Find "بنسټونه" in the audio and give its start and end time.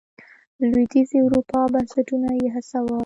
1.73-2.29